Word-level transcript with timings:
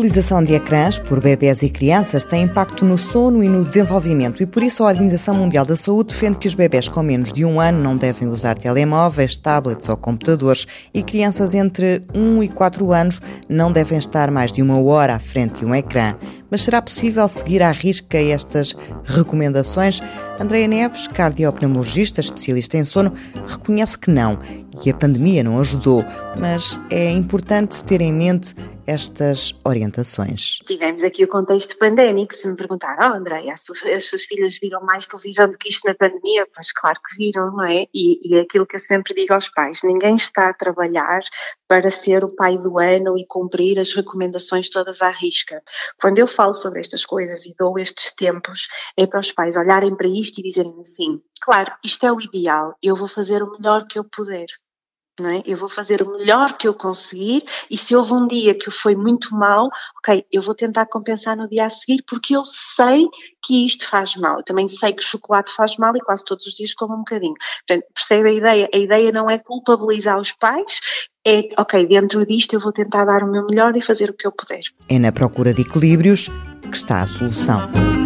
utilização 0.00 0.42
de 0.42 0.54
ecrãs 0.54 0.98
por 0.98 1.20
bebés 1.20 1.62
e 1.62 1.68
crianças 1.68 2.24
tem 2.24 2.44
impacto 2.44 2.86
no 2.86 2.96
sono 2.96 3.44
e 3.44 3.48
no 3.50 3.66
desenvolvimento 3.66 4.42
e 4.42 4.46
por 4.46 4.62
isso 4.62 4.82
a 4.82 4.86
Organização 4.86 5.34
Mundial 5.34 5.66
da 5.66 5.76
Saúde 5.76 6.14
defende 6.14 6.38
que 6.38 6.48
os 6.48 6.54
bebés 6.54 6.88
com 6.88 7.02
menos 7.02 7.30
de 7.30 7.44
um 7.44 7.60
ano 7.60 7.82
não 7.82 7.98
devem 7.98 8.26
usar 8.26 8.56
telemóveis, 8.56 9.36
tablets 9.36 9.90
ou 9.90 9.98
computadores 9.98 10.66
e 10.94 11.02
crianças 11.02 11.52
entre 11.52 12.00
1 12.14 12.42
e 12.42 12.48
4 12.48 12.90
anos 12.94 13.20
não 13.46 13.70
devem 13.70 13.98
estar 13.98 14.30
mais 14.30 14.52
de 14.52 14.62
uma 14.62 14.80
hora 14.80 15.16
à 15.16 15.18
frente 15.18 15.60
de 15.60 15.66
um 15.66 15.74
ecrã. 15.74 16.14
Mas 16.50 16.62
será 16.62 16.80
possível 16.80 17.28
seguir 17.28 17.62
à 17.62 17.70
risca 17.70 18.16
estas 18.16 18.74
recomendações? 19.04 20.00
Andréa 20.40 20.66
Neves, 20.66 21.08
cardiopneumologista, 21.08 22.22
especialista 22.22 22.78
em 22.78 22.86
sono, 22.86 23.12
reconhece 23.46 23.98
que 23.98 24.10
não 24.10 24.38
e 24.82 24.90
a 24.90 24.94
pandemia 24.94 25.44
não 25.44 25.60
ajudou, 25.60 26.02
mas 26.38 26.80
é 26.88 27.10
importante 27.10 27.84
ter 27.84 28.00
em 28.00 28.12
mente 28.12 28.54
estas 28.90 29.54
orientações. 29.64 30.58
Tivemos 30.66 31.04
aqui 31.04 31.22
o 31.22 31.28
contexto 31.28 31.78
pandémico. 31.78 32.34
Se 32.34 32.48
me 32.48 32.56
perguntaram, 32.56 33.12
oh, 33.12 33.16
André, 33.16 33.48
as 33.48 33.62
suas 33.62 34.24
filhas 34.24 34.58
viram 34.58 34.80
mais 34.82 35.06
televisão 35.06 35.48
do 35.48 35.56
que 35.56 35.68
isto 35.68 35.86
na 35.86 35.94
pandemia? 35.94 36.44
Pois 36.52 36.72
claro 36.72 36.98
que 37.00 37.16
viram, 37.16 37.52
não 37.52 37.64
é? 37.64 37.86
E, 37.94 38.20
e 38.28 38.34
é 38.34 38.40
aquilo 38.40 38.66
que 38.66 38.74
eu 38.74 38.80
sempre 38.80 39.14
digo 39.14 39.32
aos 39.32 39.48
pais: 39.48 39.82
ninguém 39.84 40.16
está 40.16 40.48
a 40.48 40.54
trabalhar 40.54 41.20
para 41.68 41.88
ser 41.88 42.24
o 42.24 42.34
pai 42.34 42.58
do 42.58 42.80
ano 42.80 43.16
e 43.16 43.24
cumprir 43.24 43.78
as 43.78 43.94
recomendações 43.94 44.68
todas 44.68 45.00
à 45.00 45.10
risca. 45.10 45.62
Quando 46.00 46.18
eu 46.18 46.26
falo 46.26 46.54
sobre 46.54 46.80
estas 46.80 47.04
coisas 47.04 47.46
e 47.46 47.54
dou 47.56 47.78
estes 47.78 48.12
tempos, 48.12 48.66
é 48.96 49.06
para 49.06 49.20
os 49.20 49.30
pais 49.30 49.56
olharem 49.56 49.94
para 49.94 50.08
isto 50.08 50.40
e 50.40 50.42
dizerem 50.42 50.74
assim: 50.80 51.22
claro, 51.40 51.72
isto 51.84 52.04
é 52.04 52.12
o 52.12 52.20
ideal, 52.20 52.74
eu 52.82 52.96
vou 52.96 53.06
fazer 53.06 53.40
o 53.40 53.52
melhor 53.52 53.86
que 53.86 54.00
eu 54.00 54.04
puder. 54.04 54.46
É? 55.28 55.42
Eu 55.44 55.56
vou 55.56 55.68
fazer 55.68 56.02
o 56.02 56.12
melhor 56.12 56.56
que 56.56 56.66
eu 56.66 56.74
conseguir 56.74 57.44
e 57.70 57.76
se 57.76 57.94
houve 57.94 58.12
um 58.12 58.26
dia 58.26 58.54
que 58.54 58.70
foi 58.70 58.94
muito 58.94 59.34
mal, 59.34 59.68
ok, 59.98 60.24
eu 60.32 60.40
vou 60.40 60.54
tentar 60.54 60.86
compensar 60.86 61.36
no 61.36 61.48
dia 61.48 61.66
a 61.66 61.70
seguir 61.70 62.02
porque 62.06 62.34
eu 62.34 62.44
sei 62.46 63.06
que 63.44 63.66
isto 63.66 63.86
faz 63.86 64.16
mal. 64.16 64.38
Eu 64.38 64.44
também 64.44 64.68
sei 64.68 64.92
que 64.92 65.02
o 65.02 65.06
chocolate 65.06 65.52
faz 65.52 65.76
mal 65.76 65.94
e 65.96 66.00
quase 66.00 66.24
todos 66.24 66.46
os 66.46 66.54
dias 66.54 66.74
como 66.74 66.94
um 66.94 66.98
bocadinho. 66.98 67.34
Portanto, 67.66 67.86
percebe 67.92 68.28
a 68.28 68.32
ideia? 68.32 68.68
A 68.72 68.78
ideia 68.78 69.12
não 69.12 69.28
é 69.28 69.38
culpabilizar 69.38 70.18
os 70.18 70.32
pais, 70.32 70.80
é, 71.26 71.48
ok, 71.58 71.86
dentro 71.86 72.24
disto 72.24 72.54
eu 72.54 72.60
vou 72.60 72.72
tentar 72.72 73.04
dar 73.04 73.22
o 73.22 73.30
meu 73.30 73.46
melhor 73.46 73.76
e 73.76 73.82
fazer 73.82 74.10
o 74.10 74.14
que 74.14 74.26
eu 74.26 74.32
puder. 74.32 74.62
É 74.88 74.98
na 74.98 75.12
procura 75.12 75.52
de 75.52 75.62
equilíbrios 75.62 76.28
que 76.70 76.76
está 76.76 77.02
a 77.02 77.06
solução. 77.06 77.99